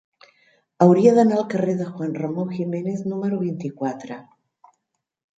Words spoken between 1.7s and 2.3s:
de Juan